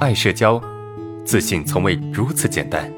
[0.00, 0.58] 爱社交，
[1.26, 2.90] 自信从未如此简单。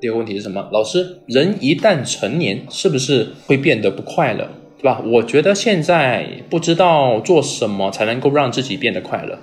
[0.00, 0.68] 第二个问题是什么？
[0.70, 4.48] 老师，人一旦成年，是不是会变得不快乐？
[4.78, 5.02] 对吧？
[5.04, 9.40] 我觉得现在不知道做什么才能够让自己变得快乐，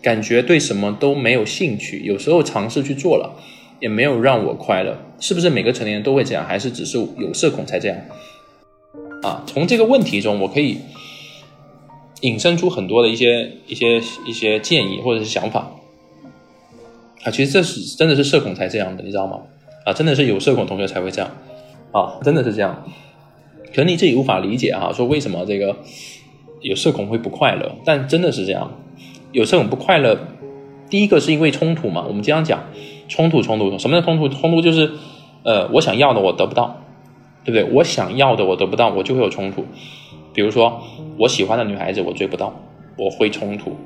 [0.00, 3.34] 感觉对什么都没有兴趣，有时候尝试去做了，
[3.80, 4.96] 也没有让我快乐。
[5.18, 6.46] 是不是每个成年人都会这样？
[6.46, 7.98] 还是只是有社恐才这样？
[9.22, 10.78] 啊，从这个问题中，我可以
[12.22, 15.70] 引申出很多的一些一些一些建议或者是想法。
[17.24, 19.40] 啊，其实这是真的是社恐才这样的，你知道吗？
[19.84, 21.30] 啊，真的是有社恐同学才会这样，
[21.92, 22.84] 啊，真的是这样。
[23.74, 25.76] 可能你自己无法理解啊，说为什么这个
[26.62, 27.76] 有社恐会不快乐？
[27.84, 28.72] 但真的是这样，
[29.32, 30.18] 有社恐不快乐，
[30.88, 32.06] 第一个是因为冲突嘛。
[32.08, 32.64] 我们经常讲
[33.06, 34.28] 冲突，冲突，什么叫冲突？
[34.28, 34.92] 冲突就是，
[35.44, 36.82] 呃，我想要的我得不到，
[37.44, 37.64] 对不对？
[37.74, 39.64] 我想要的我得不到，我就会有冲突。
[40.32, 40.82] 比如说，
[41.18, 42.54] 我喜欢的女孩子我追不到，
[42.96, 43.76] 我会冲突，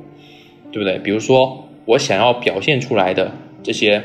[0.70, 0.98] 对不对？
[0.98, 1.60] 比如说。
[1.86, 3.30] 我想要表现出来的
[3.62, 4.02] 这些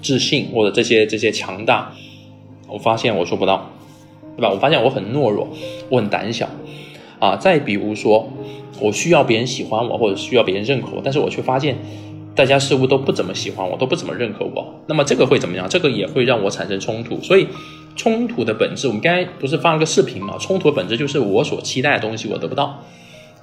[0.00, 1.92] 自信或者这些这些强大，
[2.68, 3.72] 我发现我做不到，
[4.36, 4.50] 对吧？
[4.50, 5.48] 我发现我很懦弱，
[5.88, 6.48] 我很胆小
[7.18, 7.34] 啊。
[7.34, 8.28] 再比如说，
[8.80, 11.76] 我需要别人喜欢我，或者需要别人认可我，但是我却发现
[12.36, 14.74] 大家似乎都不怎么喜欢我，都不怎么认可我。
[14.86, 15.68] 那么这个会怎么样？
[15.68, 17.20] 这个也会让我产生冲突。
[17.20, 17.48] 所以
[17.96, 20.36] 冲突的本质，我们刚才不是发了个视频嘛？
[20.38, 22.84] 冲突的本质就是我所期待的东西我得不到，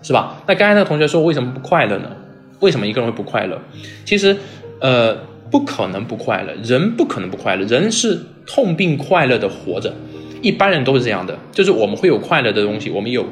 [0.01, 0.41] 是吧？
[0.47, 2.11] 那刚才那个同学说，为什么不快乐呢？
[2.59, 3.59] 为什么一个人会不快乐？
[4.05, 4.37] 其实，
[4.79, 5.15] 呃，
[5.49, 9.93] 不可能不快乐，人不可能不快乐，人是痛并快乐的活着，
[10.41, 13.25] 一般人都是这样的，就是我们会有快乐的东西，我们有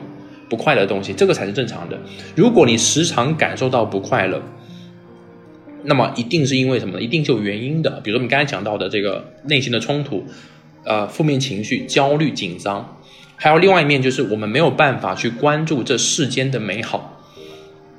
[0.49, 1.97] 不快乐的东西，这个才是正常的。
[2.35, 4.41] 如果你时常感受到不快乐，
[5.83, 7.01] 那么一定是因为什么呢？
[7.01, 8.01] 一定是有原因的。
[8.03, 10.25] 比如说你刚才讲到的这个内心的冲突，
[10.83, 12.97] 呃，负面情绪、焦虑、紧张，
[13.35, 17.15] 还有另外一面就是我们没有办法去关注这世间的美好。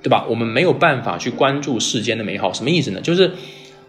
[0.02, 0.24] 对吧？
[0.30, 3.02] 我们没有办法去关注世间的美好，什么意思呢？
[3.02, 3.32] 就是，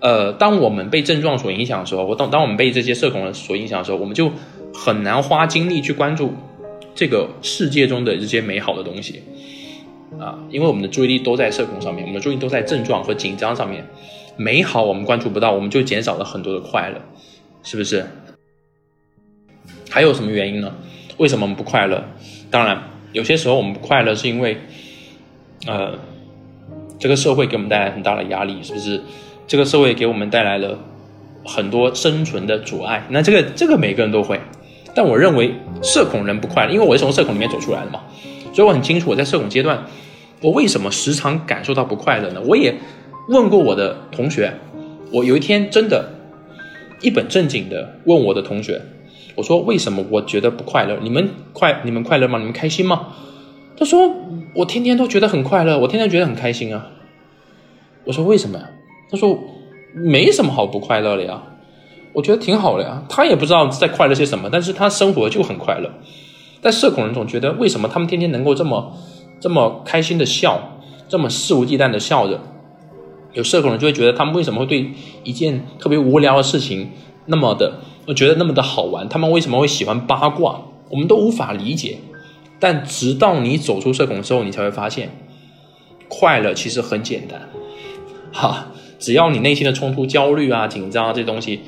[0.02, 4.30] 呃，当我们被症状所影响的时候，我当当我们被这些社恐所影响的时候，我们就
[4.74, 6.34] 很难花精力去关注
[6.94, 9.24] 这个世界中的这些美好的东西
[10.20, 13.88] 啊，因为我们的注意力都在社恐上面，我们的注意力都在症状和紧张上面，
[14.36, 17.00] 美好我们关注不到，我们就减少了很多的快乐，
[17.64, 18.06] 是不是？
[19.92, 20.74] 还有什么原因呢？
[21.18, 22.04] 为什么我们不快乐？
[22.50, 22.82] 当然，
[23.12, 24.58] 有些时候我们不快乐是因为。
[25.68, 25.94] 呃，
[26.98, 29.00] 这个社会给我们带来很大的压力，是不是？
[29.46, 30.76] 这个社会给我们带来了
[31.46, 33.06] 很多生存的阻碍。
[33.10, 34.40] 那这个这个每个人都会，
[34.96, 35.54] 但我认为
[35.84, 38.02] 社恐人不快乐，因为我是从社恐里面走出来的嘛，
[38.52, 39.86] 所以我很清楚我在社恐阶段，
[40.42, 42.42] 我为什么时常感受到不快乐呢？
[42.48, 42.74] 我也
[43.30, 44.52] 问过我的同学，
[45.12, 46.10] 我有一天真的，
[47.02, 48.82] 一本正经的问我的同学，
[49.36, 50.98] 我说为什么我觉得不快乐？
[51.02, 52.38] 你们快你们快乐吗？
[52.38, 53.08] 你们开心吗？
[53.78, 54.14] 他说。
[54.54, 56.88] 我天天都觉得很快乐，我天天觉得很开心啊。
[58.04, 58.70] 我说为什么呀？
[59.10, 59.40] 他说
[59.94, 61.42] 没什么好不快乐的呀，
[62.12, 63.02] 我觉得挺好的呀。
[63.08, 65.90] 他也不知道在快乐些什么，但是他生活就很快乐。
[66.60, 68.94] 但社恐人总觉得为什么他们天天能够这么
[69.40, 72.42] 这么开心的笑，这么肆无忌惮的笑着？
[73.32, 74.92] 有社恐人就会觉得他们为什么会对
[75.24, 76.90] 一件特别无聊的事情
[77.32, 79.08] 那么的，我觉得那么的好玩？
[79.10, 80.62] 他们为什么会喜欢八卦？
[80.90, 81.98] 我们都无法理解。
[82.60, 85.10] 但直到你走出社恐之后，你才会发现，
[86.08, 87.50] 快乐其实很简单，
[88.32, 88.68] 哈，
[89.00, 91.62] 只要你内心的冲突、焦虑啊、紧张啊这些东西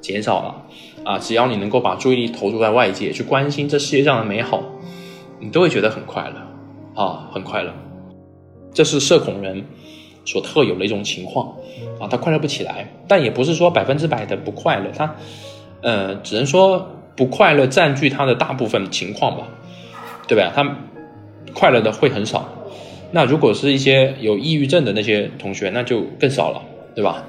[0.00, 0.64] 减少了，
[1.04, 4.60] 啊，只要你能够把注意力投注在外界，去关心这世界上的美好，
[5.38, 7.72] 你都会觉得很快乐，啊，很快乐。
[8.72, 9.66] 这是社恐人
[10.24, 11.54] 所特有的一种情况，
[12.00, 15.16] 啊，他快乐不起来，但也不是说百分之百的不快乐，他，
[15.82, 19.46] 呃，只能说不快乐占据他的大部分情况吧。
[20.26, 20.50] 对吧？
[20.56, 20.76] 他
[21.52, 22.48] 快乐的会很少。
[23.10, 26.62] 那如果是一些有抑郁症的那些同学，那就更少了，
[26.94, 27.22] 对吧？